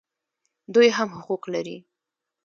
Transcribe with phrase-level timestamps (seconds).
[0.73, 1.77] دوی هم حقوق لري